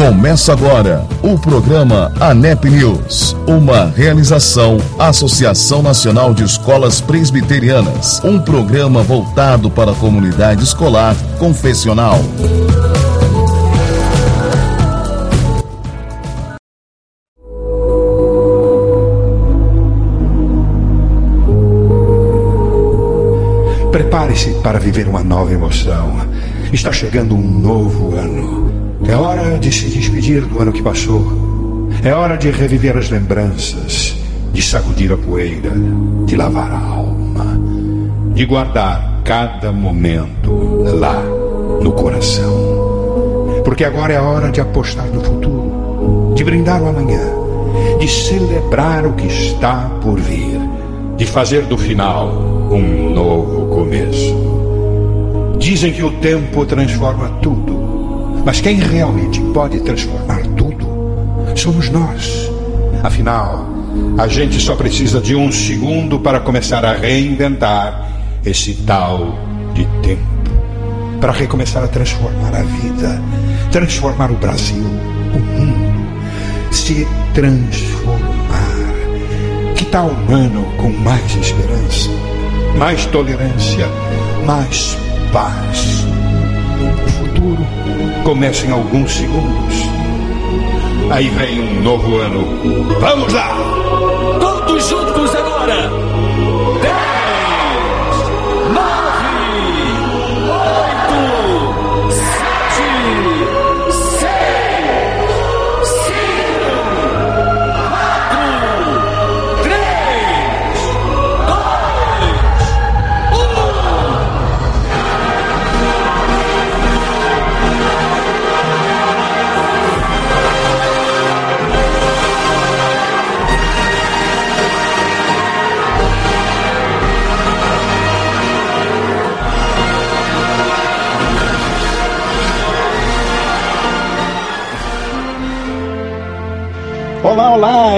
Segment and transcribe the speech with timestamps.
[0.00, 9.02] Começa agora o programa ANEP News, uma realização Associação Nacional de Escolas Presbiterianas, um programa
[9.02, 12.18] voltado para a comunidade escolar confessional.
[23.92, 26.26] Prepare-se para viver uma nova emoção.
[26.72, 28.59] Está chegando um novo ano.
[29.10, 31.20] É hora de se despedir do ano que passou.
[32.04, 34.16] É hora de reviver as lembranças,
[34.52, 35.72] de sacudir a poeira,
[36.26, 37.60] de lavar a alma,
[38.32, 41.20] de guardar cada momento lá
[41.82, 42.54] no coração.
[43.64, 47.32] Porque agora é a hora de apostar no futuro, de brindar o amanhã,
[47.98, 50.60] de celebrar o que está por vir,
[51.16, 52.28] de fazer do final
[52.70, 54.36] um novo começo.
[55.58, 57.79] Dizem que o tempo transforma tudo
[58.44, 60.88] mas quem realmente pode transformar tudo
[61.56, 62.50] somos nós.
[63.02, 63.66] Afinal,
[64.18, 68.08] a gente só precisa de um segundo para começar a reinventar
[68.44, 69.38] esse tal
[69.74, 70.20] de tempo.
[71.20, 73.22] Para recomeçar a transformar a vida,
[73.70, 74.84] transformar o Brasil,
[75.34, 76.06] o mundo,
[76.70, 78.20] se transformar.
[79.76, 82.10] Que tal um ano com mais esperança,
[82.78, 83.86] mais tolerância,
[84.46, 84.96] mais
[85.32, 86.06] paz?
[87.10, 87.66] futuro
[88.30, 89.74] começa em alguns segundos.
[91.10, 92.46] Aí vem um novo ano.
[93.00, 93.69] Vamos lá!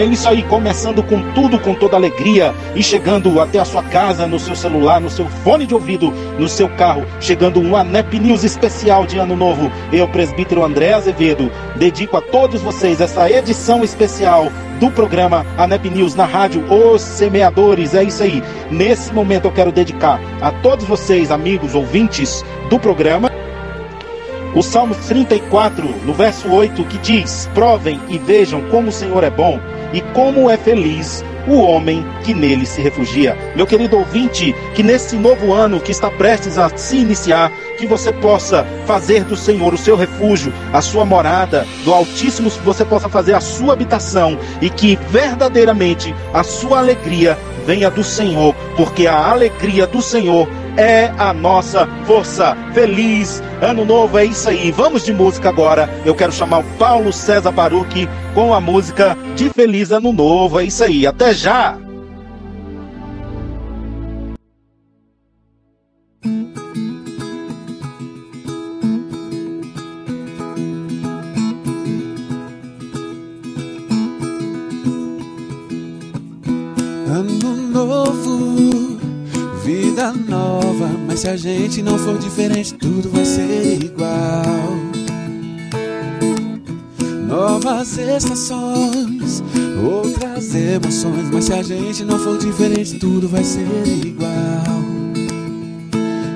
[0.05, 4.39] Isso aí, começando com tudo, com toda alegria e chegando até a sua casa, no
[4.39, 9.07] seu celular, no seu fone de ouvido, no seu carro, chegando um ANEP News especial
[9.07, 9.71] de Ano Novo.
[9.93, 16.15] Eu, presbítero André Azevedo, dedico a todos vocês essa edição especial do programa ANEP News
[16.15, 17.95] na rádio Os Semeadores.
[17.95, 18.43] É isso aí.
[18.71, 23.31] Nesse momento eu quero dedicar a todos vocês, amigos, ouvintes do programa,
[24.55, 29.31] o Salmo 34, no verso 8, que diz: Provem e vejam como o Senhor é
[29.31, 29.59] bom
[29.93, 33.37] e como é feliz o homem que nele se refugia.
[33.57, 38.12] Meu querido ouvinte, que nesse novo ano que está prestes a se iniciar, que você
[38.12, 43.35] possa fazer do Senhor o seu refúgio, a sua morada, do Altíssimo você possa fazer
[43.35, 47.37] a sua habitação e que verdadeiramente a sua alegria
[47.67, 52.56] venha do Senhor, porque a alegria do Senhor é a nossa força.
[52.72, 54.71] Feliz ano novo, é isso aí.
[54.71, 55.88] Vamos de música agora.
[56.05, 60.61] Eu quero chamar o Paulo César Baruch com a música de Feliz Ano Novo.
[60.61, 61.06] É isso aí.
[61.06, 61.77] Até já!
[81.43, 84.77] Gente não for diferente, tudo vai ser igual.
[87.27, 89.43] Novas estações,
[89.85, 91.31] outras emoções.
[91.33, 93.67] Mas se a gente não for diferente, tudo vai ser
[94.07, 94.31] igual.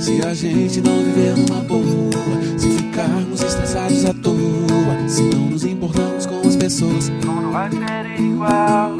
[0.00, 5.64] Se a gente não viver numa boa, se ficarmos estressados à toa, se não nos
[5.64, 8.96] importamos com as pessoas, tudo vai ser igual.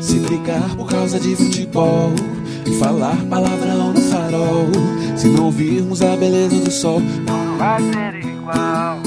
[0.00, 2.12] Se brigar por causa de futebol
[2.78, 4.66] falar palavrão no farol.
[5.16, 8.98] Se não virmos a beleza do sol, não vai ser igual.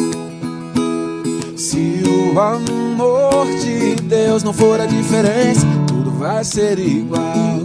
[1.55, 7.61] Se o amor de Deus não for a diferença, tudo vai ser igual.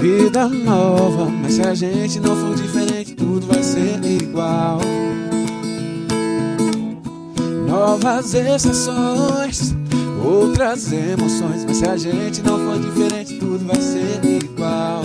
[0.00, 3.11] Vida nova, mas se a gente não for diferente
[3.42, 4.80] tudo vai ser igual.
[7.66, 9.74] Novas estações,
[10.24, 11.64] outras emoções.
[11.66, 15.02] Mas se a gente não for diferente, tudo vai ser igual.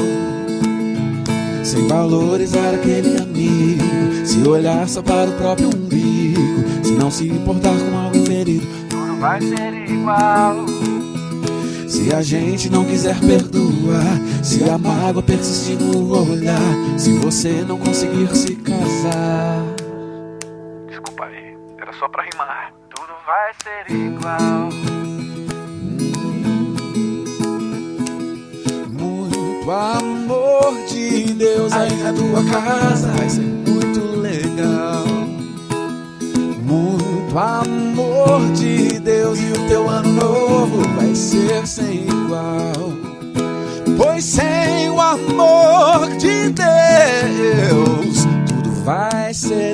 [1.63, 6.39] Sem valorizar aquele amigo, se olhar só para o próprio umbigo,
[6.84, 10.66] se não se importar com alguém ferido, tudo vai ser igual.
[11.88, 13.19] Se a gente não quiser
[14.44, 16.60] se a mágoa persistir no olhar,
[16.98, 19.63] se você não conseguir se casar.
[20.88, 22.74] Desculpa aí, era só pra rimar.
[22.89, 24.69] Tudo vai ser igual.
[28.89, 35.06] Muito amor de Deus aí na tua casa vai ser muito legal.
[36.63, 43.06] Muito amor de Deus e o teu ano novo vai ser sem igual.
[43.97, 49.73] Pois sem o amor de Deus, tudo vai ser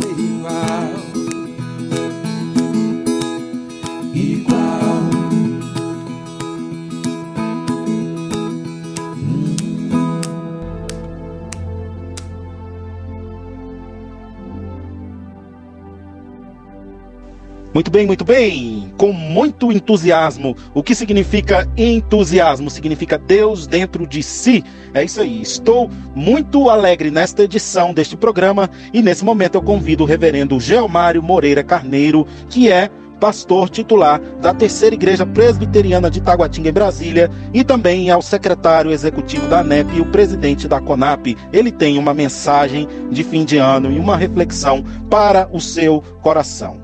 [17.73, 18.93] Muito bem, muito bem.
[18.97, 20.55] Com muito entusiasmo.
[20.75, 22.69] O que significa entusiasmo?
[22.69, 24.63] Significa Deus dentro de si.
[24.93, 25.41] É isso aí.
[25.41, 31.23] Estou muito alegre nesta edição deste programa e nesse momento eu convido o reverendo Geomário
[31.23, 37.63] Moreira Carneiro, que é pastor titular da Terceira Igreja Presbiteriana de Taguatinga, em Brasília, e
[37.63, 41.37] também ao secretário executivo da ANEP e o presidente da CONAP.
[41.51, 46.82] Ele tem uma mensagem de fim de ano e uma reflexão para o seu coração.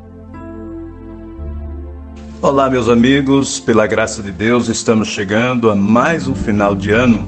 [2.41, 7.27] Olá, meus amigos, pela graça de Deus, estamos chegando a mais um final de ano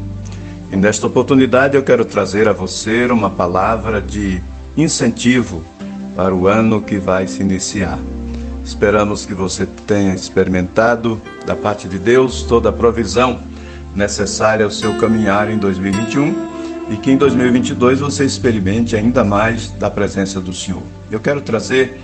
[0.71, 4.41] e nesta oportunidade eu quero trazer a você uma palavra de
[4.77, 5.65] incentivo
[6.15, 7.99] para o ano que vai se iniciar.
[8.63, 13.37] Esperamos que você tenha experimentado da parte de Deus toda a provisão
[13.93, 16.51] necessária ao seu caminhar em 2021
[16.89, 20.83] e que em 2022 você experimente ainda mais da presença do Senhor.
[21.11, 21.99] Eu quero trazer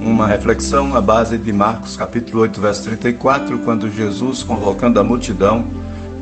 [0.00, 5.64] uma reflexão à base de Marcos capítulo 8, verso 34, quando Jesus, convocando a multidão,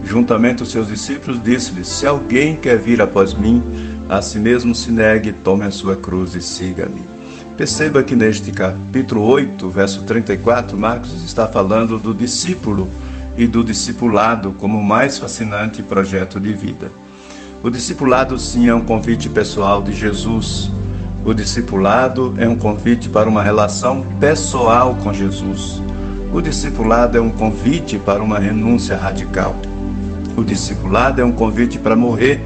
[0.02, 3.62] juntamente os seus discípulos, disse-lhes: Se alguém quer vir após mim,
[4.08, 7.02] a si mesmo se negue, tome a sua cruz e siga-me.
[7.56, 12.88] Perceba que neste capítulo 8, verso 34, Marcos está falando do discípulo
[13.36, 16.90] e do discipulado como o mais fascinante projeto de vida.
[17.62, 20.70] O discipulado, sim, é um convite pessoal de Jesus
[21.26, 25.82] o discipulado é um convite para uma relação pessoal com Jesus.
[26.32, 29.56] O discipulado é um convite para uma renúncia radical.
[30.36, 32.40] O discipulado é um convite para morrer,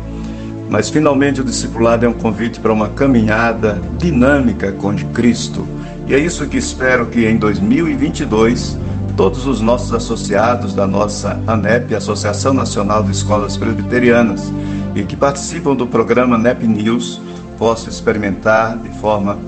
[0.71, 5.69] mas finalmente o discipulado é um convite para uma caminhada dinâmica com Cristo.
[6.07, 8.79] E é isso que espero que em 2022
[9.15, 14.51] todos os nossos associados da nossa ANEP, Associação Nacional de Escolas Presbiterianas,
[14.95, 17.21] e que participam do programa NEP News,
[17.61, 19.39] possa experimentar de forma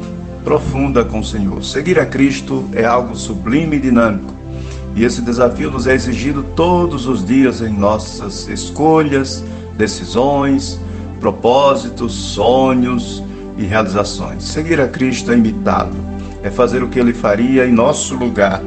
[0.44, 1.64] profunda com o Senhor.
[1.64, 4.34] Seguir a Cristo é algo sublime e dinâmico.
[4.94, 9.42] E esse desafio nos é exigido todos os dias em nossas escolhas,
[9.78, 10.78] decisões,
[11.20, 13.24] propósitos, sonhos
[13.56, 14.44] e realizações.
[14.44, 15.96] Seguir a Cristo é imitá-lo,
[16.42, 18.60] é fazer o que ele faria em nosso lugar.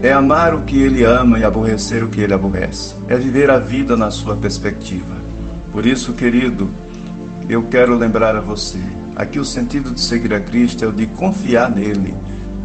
[0.00, 2.94] É amar o que ele ama e aborrecer o que ele aborrece.
[3.08, 5.16] É viver a vida na sua perspectiva.
[5.72, 6.68] Por isso, querido,
[7.48, 8.78] eu quero lembrar a você:
[9.16, 12.14] aqui o sentido de seguir a Cristo é o de confiar nele,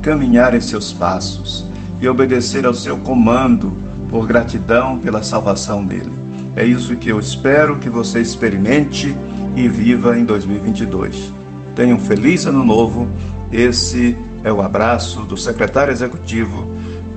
[0.02, 1.66] caminhar em seus passos
[2.00, 3.78] e obedecer ao seu comando
[4.10, 6.12] por gratidão pela salvação dele.
[6.56, 9.16] É isso que eu espero que você experimente
[9.56, 11.32] e viva em 2022.
[11.76, 13.08] Tenha um feliz ano novo.
[13.52, 16.68] Esse é o abraço do secretário executivo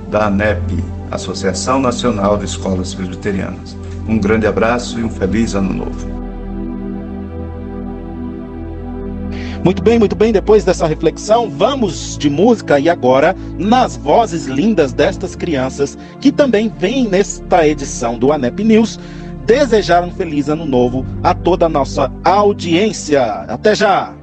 [0.09, 3.75] da ANEP, Associação Nacional de Escolas Presbiterianas.
[4.07, 6.22] Um grande abraço e um feliz ano novo.
[9.63, 10.33] Muito bem, muito bem.
[10.33, 16.71] Depois dessa reflexão, vamos de música e agora nas vozes lindas destas crianças que também
[16.77, 18.99] vêm nesta edição do ANEP News
[19.45, 23.23] desejar um feliz ano novo a toda a nossa audiência.
[23.23, 24.22] Até já!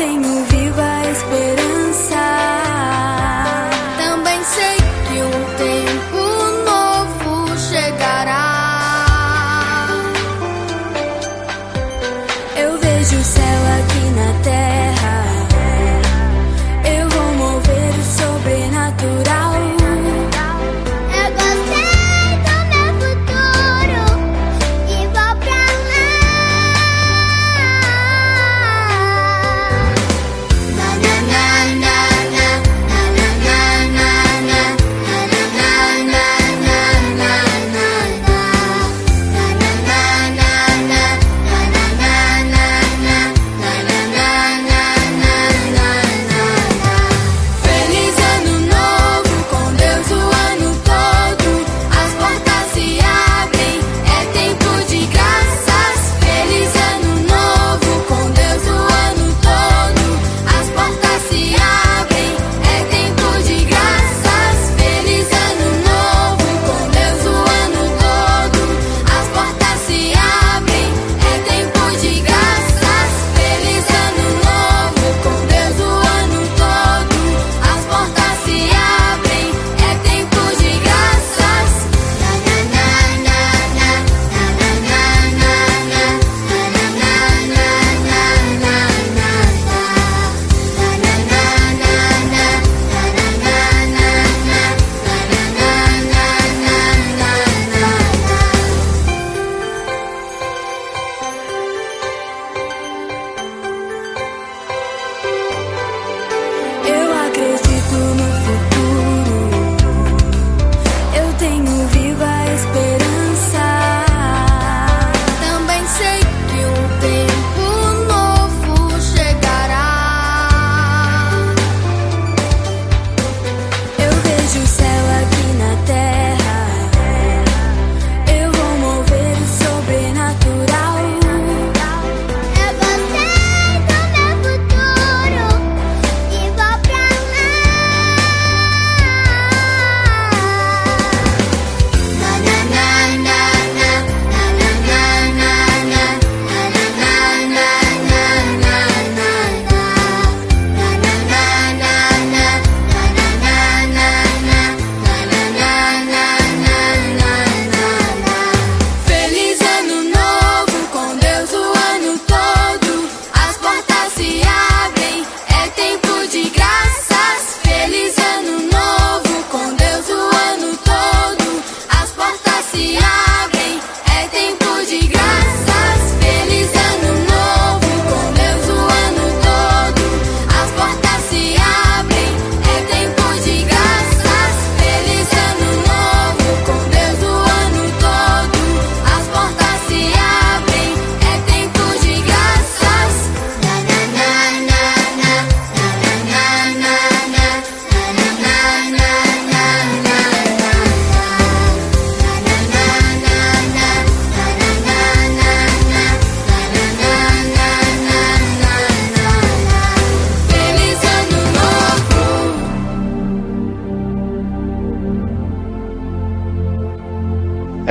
[0.00, 0.49] Tenho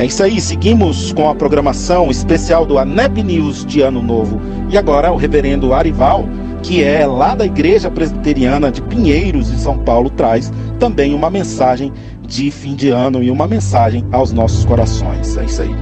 [0.09, 4.41] isso aí, seguimos com a programação especial do ANEP News de Ano Novo.
[4.67, 6.27] E agora o reverendo Arival,
[6.63, 11.93] que é lá da Igreja Presbiteriana de Pinheiros, em São Paulo, traz também uma mensagem
[12.27, 15.37] de fim de ano e uma mensagem aos nossos corações.
[15.37, 15.75] É isso aí.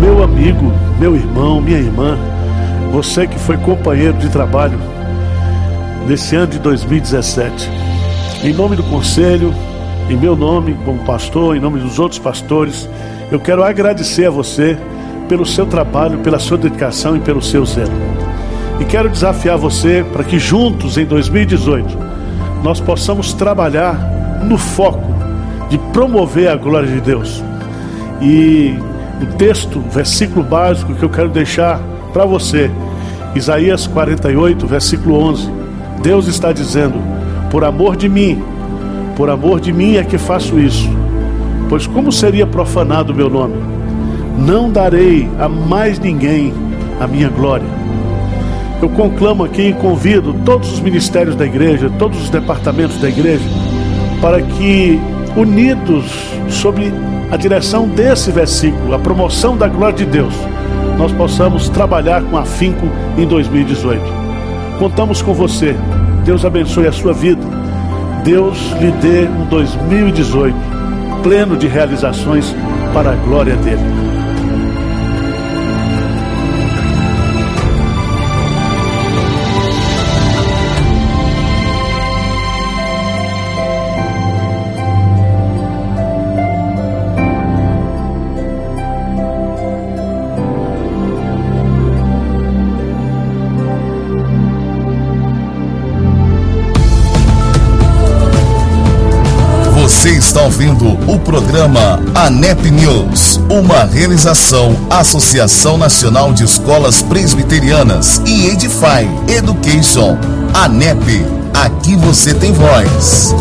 [0.00, 2.18] Meu amigo, meu irmão, minha irmã,
[2.92, 4.78] você que foi companheiro de trabalho
[6.08, 7.70] nesse ano de 2017,
[8.42, 9.52] em nome do conselho,
[10.08, 12.88] em meu nome como pastor, em nome dos outros pastores,
[13.30, 14.78] eu quero agradecer a você
[15.28, 17.92] pelo seu trabalho, pela sua dedicação e pelo seu zelo.
[18.78, 21.98] E quero desafiar você para que juntos em 2018
[22.62, 23.94] nós possamos trabalhar
[24.44, 25.14] no foco
[25.68, 27.42] de promover a glória de Deus.
[28.20, 28.78] E
[29.20, 31.80] o texto, o versículo básico que eu quero deixar
[32.12, 32.70] para você,
[33.34, 35.50] Isaías 48, versículo 11.
[36.02, 36.94] Deus está dizendo:
[37.50, 38.42] Por amor de mim,
[39.16, 40.88] por amor de mim é que faço isso.
[41.68, 43.56] Pois como seria profanado o meu nome?
[44.38, 46.52] Não darei a mais ninguém
[47.00, 47.66] a minha glória.
[48.80, 53.48] Eu conclamo aqui e convido todos os ministérios da igreja, todos os departamentos da igreja,
[54.20, 55.00] para que,
[55.34, 56.04] unidos
[56.50, 56.92] sob
[57.30, 60.34] a direção desse versículo, a promoção da glória de Deus,
[60.98, 64.00] nós possamos trabalhar com afinco em 2018.
[64.78, 65.74] Contamos com você.
[66.22, 67.65] Deus abençoe a sua vida.
[68.26, 70.56] Deus lhe dê um 2018
[71.22, 72.52] pleno de realizações
[72.92, 73.95] para a glória dele.
[100.06, 108.46] Você está ouvindo o programa ANEP News, uma realização Associação Nacional de Escolas Presbiterianas e
[108.46, 110.16] Edify Education.
[110.54, 113.34] ANEP, aqui você tem voz.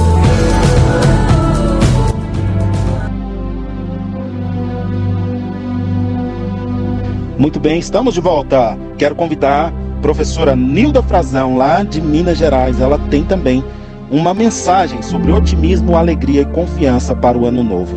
[7.37, 8.75] Muito bem, estamos de volta.
[8.97, 12.81] Quero convidar a professora Nilda Frazão, lá de Minas Gerais.
[12.81, 13.63] Ela tem também
[14.15, 17.93] uma mensagem sobre otimismo, alegria e confiança para o ano novo.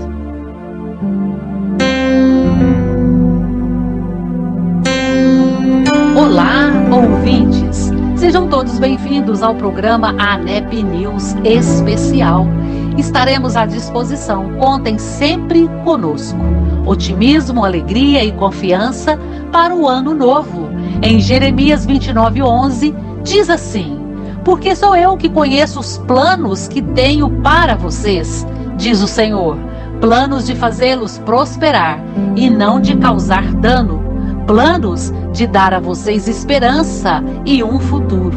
[6.17, 7.93] Olá, ouvintes!
[8.17, 12.49] Sejam todos bem-vindos ao programa ANEP News Especial.
[12.97, 16.41] Estaremos à disposição, contem sempre conosco.
[16.85, 19.17] Otimismo, alegria e confiança
[19.53, 20.69] para o ano novo.
[21.01, 24.08] Em Jeremias 29:11 diz assim:
[24.45, 29.59] porque sou eu que conheço os planos que tenho para vocês, diz o Senhor.
[30.01, 31.99] Planos de fazê-los prosperar
[32.37, 34.03] e não de causar dano.
[34.47, 38.37] Planos de dar a vocês esperança e um futuro.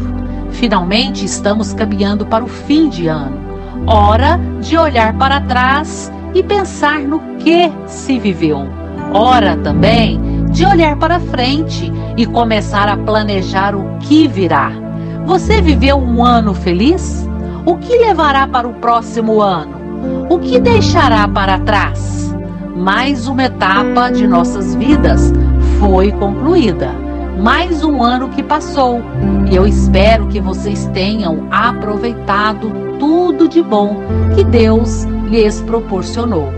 [0.50, 3.40] Finalmente estamos caminhando para o fim de ano.
[3.88, 8.68] Hora de olhar para trás e pensar no que se viveu.
[9.14, 10.20] Hora também
[10.52, 14.81] de olhar para frente e começar a planejar o que virá.
[15.26, 17.28] Você viveu um ano feliz?
[17.66, 20.28] O que levará para o próximo ano?
[20.30, 22.36] O que deixará para trás?
[22.76, 25.32] Mais uma etapa de nossas vidas
[25.80, 26.92] foi concluída.
[27.40, 29.02] Mais um ano que passou.
[29.50, 33.98] E eu espero que vocês tenham aproveitado tudo de bom
[34.36, 36.52] que Deus lhes proporcionou.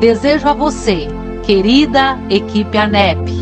[0.00, 1.08] Desejo a você,
[1.42, 3.32] querida equipe ANEP,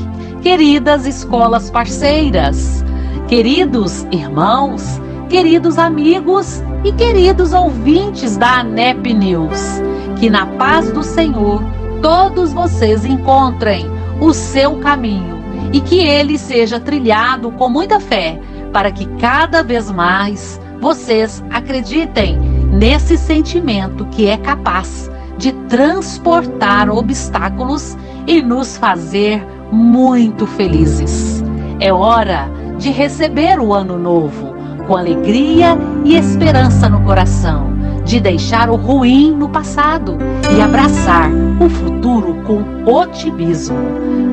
[0.43, 2.85] queridas escolas parceiras,
[3.29, 9.83] Queridos irmãos, queridos amigos e queridos ouvintes da ANEP News,
[10.19, 11.63] que na paz do Senhor
[12.01, 13.85] todos vocês encontrem
[14.19, 15.37] o seu caminho
[15.75, 18.41] e que ele seja trilhado com muita fé,
[18.73, 22.39] para que cada vez mais vocês acreditem
[22.73, 27.95] nesse sentimento que é capaz de transportar obstáculos
[28.27, 31.45] e nos fazer muito felizes.
[31.79, 37.73] É hora de receber o ano novo com alegria e esperança no coração,
[38.07, 40.17] de deixar o ruim no passado
[40.57, 43.77] e abraçar o futuro com otimismo.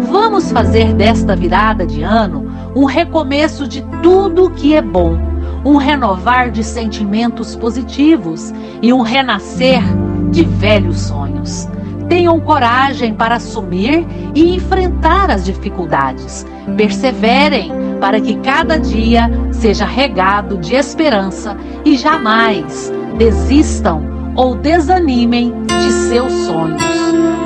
[0.10, 5.18] Vamos fazer desta virada de ano um recomeço de tudo que é bom,
[5.66, 9.82] um renovar de sentimentos positivos e um renascer
[10.32, 11.68] de velhos sonhos.
[12.08, 16.46] Tenham coragem para assumir e enfrentar as dificuldades.
[16.78, 24.04] Perseverem para que cada dia seja regado de esperança e jamais desistam
[24.36, 26.84] ou desanimem de seus sonhos.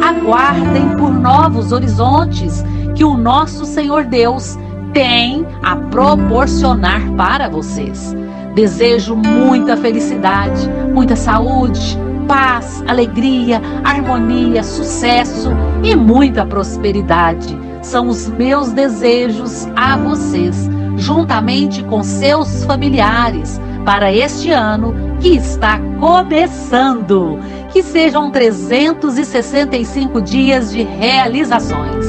[0.03, 2.63] Aguardem por novos horizontes
[2.95, 4.57] que o nosso Senhor Deus
[4.93, 8.15] tem a proporcionar para vocês.
[8.55, 15.49] Desejo muita felicidade, muita saúde, paz, alegria, harmonia, sucesso
[15.83, 17.57] e muita prosperidade.
[17.81, 25.79] São os meus desejos a vocês, juntamente com seus familiares, para este ano que está
[25.99, 27.39] começando.
[27.71, 32.05] Que sejam 365 dias de realizações.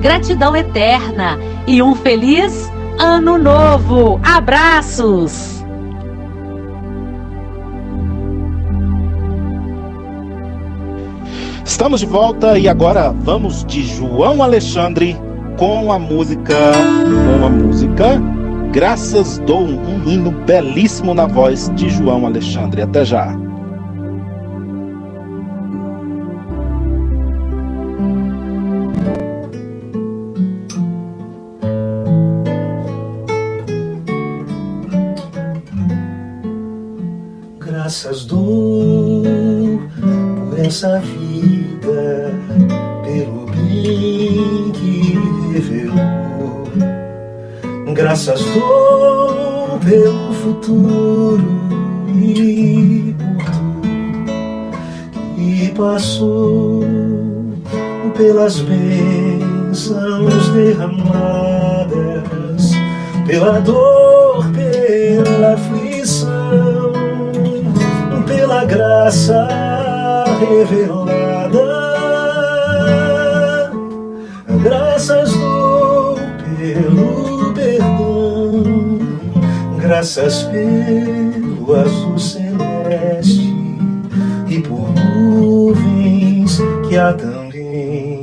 [0.00, 4.20] Gratidão eterna e um feliz ano novo.
[4.22, 5.57] Abraços!
[11.68, 15.14] Estamos de volta e agora vamos de João Alexandre
[15.58, 16.56] com a música,
[17.38, 18.18] com a música
[18.72, 22.82] Graças dou um hino belíssimo na voz de João Alexandre.
[22.82, 23.34] Até já.
[37.58, 39.22] Graças dou
[40.50, 41.17] por essa vida
[48.18, 51.40] Graças dou pelo futuro
[52.16, 53.86] e por tudo
[55.36, 56.82] que passou,
[58.16, 61.92] pelas bênçãos derramadas,
[63.24, 66.92] pela dor, pela aflição,
[68.26, 69.46] pela graça
[70.40, 71.37] revelada.
[79.98, 83.52] Graças pelo azul celeste
[84.48, 88.22] e por nuvens que há também,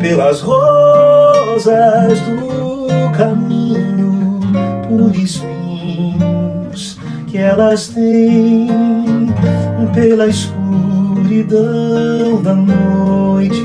[0.00, 4.40] pelas rosas do caminho,
[4.88, 8.68] por espinhos que elas têm,
[9.94, 11.62] pela escuridão
[12.42, 13.62] da noite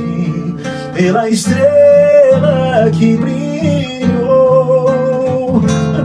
[0.94, 3.97] pela estrela que brilhou,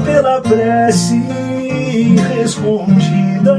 [0.04, 1.20] pela prece
[2.42, 3.56] respondida.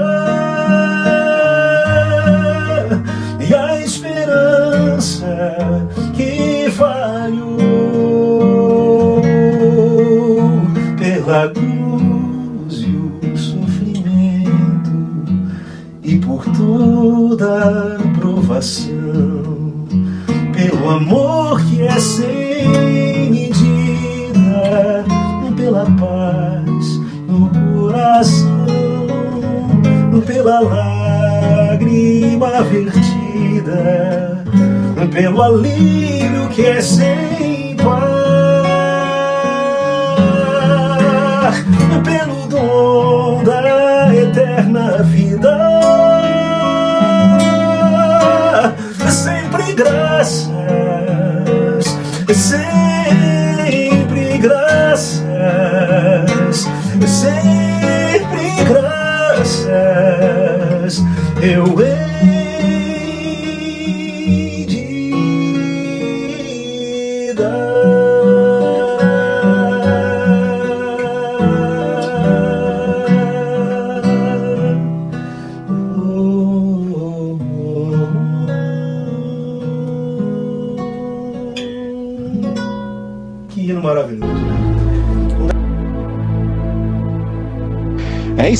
[3.39, 5.58] E a esperança
[6.15, 7.62] que falhou
[10.97, 14.91] pela cruz e o sofrimento
[16.01, 19.63] e por toda provação
[20.53, 22.42] pelo amor que é sem
[25.86, 28.65] paz no coração,
[30.26, 34.43] pela lágrima vertida,
[35.12, 37.93] pelo alívio que é sem par,
[42.04, 45.73] pelo dom da eterna vida.
[57.24, 59.64] Sempre graças,
[61.42, 61.83] eu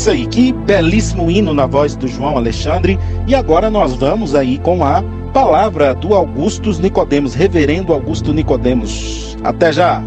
[0.04, 3.00] isso aí, que belíssimo hino na voz do João Alexandre.
[3.26, 9.38] E agora nós vamos aí com a palavra do Augustus Nicodemos, reverendo Augusto Nicodemos.
[9.42, 10.04] Até já.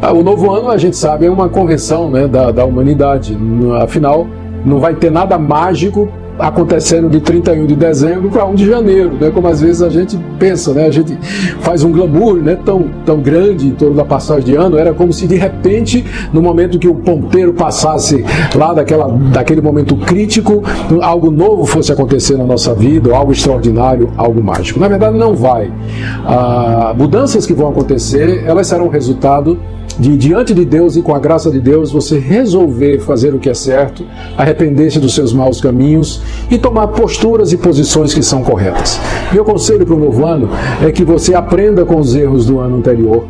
[0.00, 3.36] Ah, o novo ano, a gente sabe, é uma convenção né, da, da humanidade.
[3.82, 4.24] Afinal,
[4.64, 9.30] não vai ter nada mágico acontecendo de 31 de dezembro para 1 de janeiro, né?
[9.30, 10.86] Como às vezes a gente pensa, né?
[10.86, 11.16] A gente
[11.60, 12.56] faz um glamour, né?
[12.64, 16.42] Tão, tão grande em torno da passagem de ano, era como se de repente, no
[16.42, 20.62] momento que o ponteiro passasse lá daquela, daquele momento crítico,
[21.00, 24.80] algo novo fosse acontecer na nossa vida, algo extraordinário, algo mágico.
[24.80, 25.70] Na verdade, não vai.
[26.26, 29.58] Ah, mudanças que vão acontecer, elas serão resultado
[29.98, 33.48] de diante de Deus e com a graça de Deus você resolver fazer o que
[33.48, 34.04] é certo,
[34.36, 39.00] arrepender-se dos seus maus caminhos e tomar posturas e posições que são corretas.
[39.32, 40.48] Meu conselho para o novo ano
[40.82, 43.24] é que você aprenda com os erros do ano anterior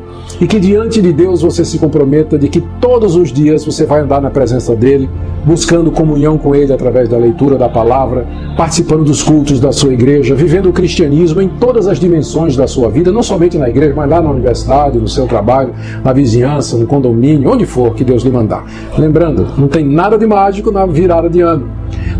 [0.44, 4.02] e que diante de Deus você se comprometa de que todos os dias você vai
[4.02, 5.08] andar na presença dele
[5.42, 10.34] buscando comunhão com Ele através da leitura da palavra, participando dos cultos da sua igreja,
[10.34, 14.10] vivendo o cristianismo em todas as dimensões da sua vida, não somente na igreja, mas
[14.10, 15.72] lá na universidade, no seu trabalho,
[16.04, 18.66] na vizinhança, no condomínio, onde for que Deus lhe mandar.
[18.98, 21.70] Lembrando, não tem nada de mágico na virada de ano.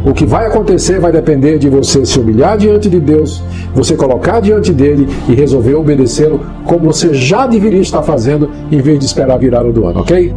[0.05, 3.43] O que vai acontecer vai depender de você se humilhar diante de Deus,
[3.75, 8.99] você colocar diante dele e resolver obedecê-lo como você já deveria estar fazendo em vez
[8.99, 10.35] de esperar a virada do ano, ok?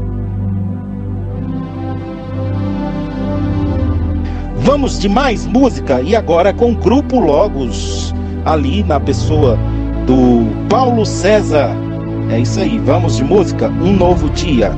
[4.59, 8.13] Vamos de mais música e agora com o Grupo Logos,
[8.45, 9.57] ali na pessoa
[10.05, 11.75] do Paulo César.
[12.29, 14.71] É isso aí, vamos de música, um novo dia.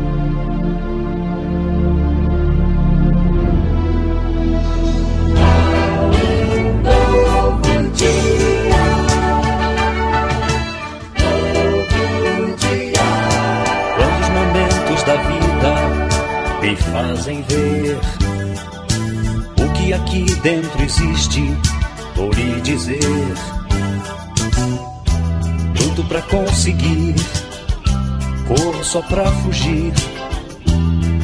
[28.47, 29.93] Corro só pra fugir.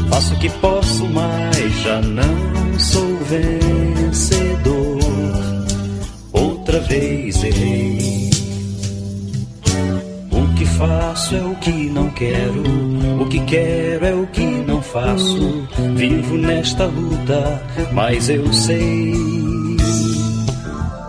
[0.10, 5.00] Faço o que posso, mas já não sou vencedor.
[6.32, 8.30] Outra vez errei.
[10.32, 12.64] O que faço é o que não quero,
[13.22, 15.68] o que quero é o que não faço.
[15.96, 19.14] Vivo nesta luta, mas eu sei.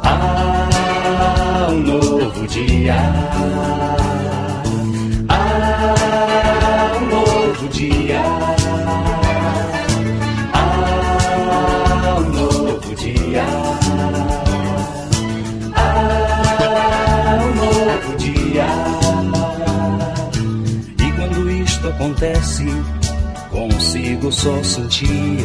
[0.03, 3.96] Há um novo dia.
[22.07, 22.64] Acontece,
[23.51, 25.45] consigo só sentir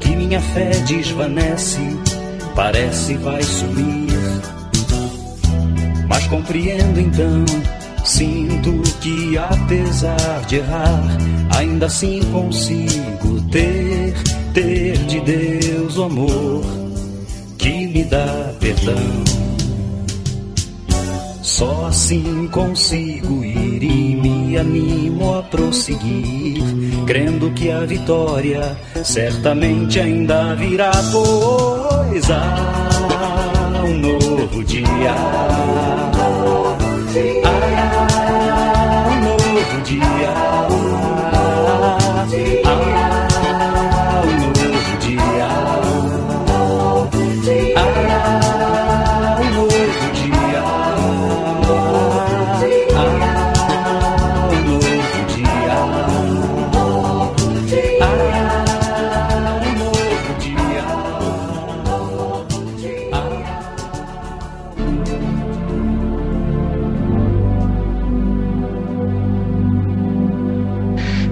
[0.00, 1.78] que minha fé desvanece,
[2.56, 4.10] parece vai sumir.
[6.08, 7.44] Mas compreendo então,
[8.04, 11.02] sinto que apesar de errar,
[11.56, 14.14] ainda assim consigo ter,
[14.52, 16.64] ter de Deus o amor
[17.58, 19.49] que me dá perdão.
[21.50, 26.62] Só assim consigo ir e me animo a prosseguir,
[27.04, 35.12] crendo que a vitória certamente ainda virá, pois há um novo dia.
[35.12, 36.28] Há
[39.08, 40.30] um novo dia.
[42.64, 42.69] Há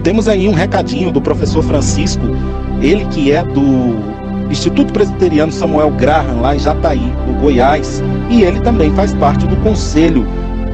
[0.08, 2.22] Temos aí um recadinho do professor Francisco,
[2.80, 3.94] ele que é do
[4.50, 9.54] Instituto Presbiteriano Samuel Graham, lá em Jataí, no Goiás, e ele também faz parte do
[9.56, 10.26] Conselho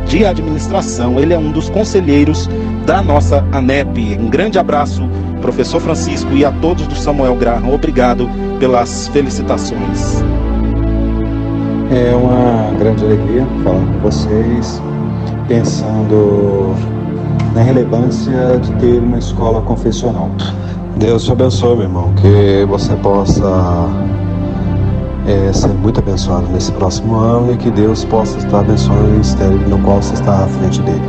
[0.07, 1.19] de Administração.
[1.19, 2.49] Ele é um dos conselheiros
[2.87, 4.17] da nossa ANEP.
[4.21, 5.03] Um grande abraço,
[5.41, 7.75] professor Francisco, e a todos do Samuel Graham.
[7.75, 10.23] Obrigado pelas felicitações.
[11.91, 14.81] É uma grande alegria falar com vocês,
[15.49, 16.94] pensando
[17.55, 20.29] na relevância de ter uma escola confessional.
[20.97, 23.89] Deus te abençoe, meu irmão, que você possa
[25.27, 29.59] é, ser muito abençoado nesse próximo ano e que Deus possa estar abençoando o ministério
[29.69, 31.03] no qual você está à frente dele.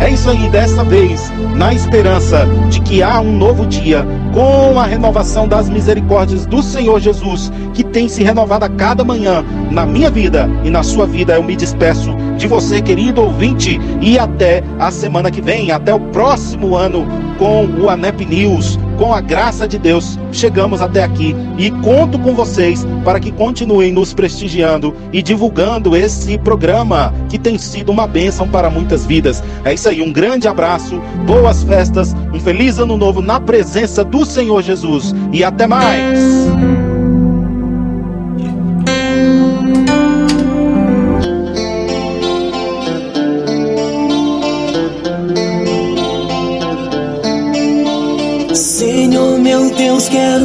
[0.00, 4.86] É isso aí, dessa vez, na esperança de que há um novo dia, com a
[4.86, 10.10] renovação das misericórdias do Senhor Jesus, que tem se renovado a cada manhã na minha
[10.10, 14.90] vida e na sua vida, eu me despeço de você, querido ouvinte, e até a
[14.90, 17.06] semana que vem, até o próximo ano,
[17.38, 18.78] com o ANEP News.
[18.96, 23.92] Com a graça de Deus, chegamos até aqui e conto com vocês para que continuem
[23.92, 29.42] nos prestigiando e divulgando esse programa que tem sido uma bênção para muitas vidas.
[29.64, 34.24] É isso aí, um grande abraço, boas festas, um feliz ano novo na presença do
[34.24, 36.18] Senhor Jesus e até mais.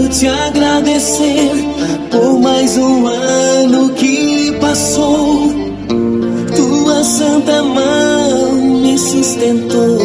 [0.10, 1.52] Te agradecer
[2.12, 5.52] por mais um ano que passou.
[6.56, 10.00] Tua santa mão me sustentou.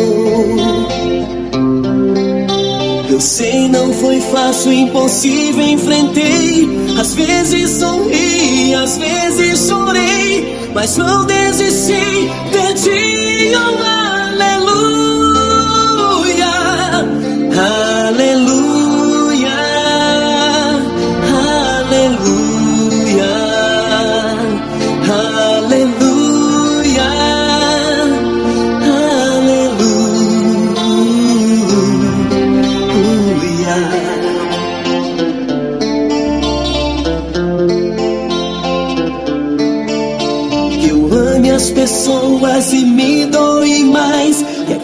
[3.08, 6.68] Eu sei, não foi fácil, impossível, enfrentei.
[6.98, 13.82] Às vezes sorri, às vezes chorei, mas não desisti de ti, oh,
[14.32, 15.09] aleluia,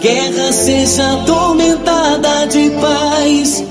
[0.06, 3.64] guerra seja atormentada de paz.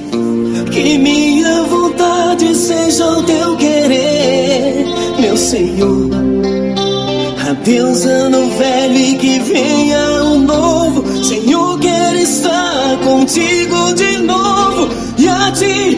[0.73, 4.85] Que minha vontade seja o teu querer,
[5.17, 6.09] meu Senhor.
[7.49, 11.23] Adeus, ano velho, e que venha o novo.
[11.23, 15.97] Senhor, quero estar contigo de novo e a ti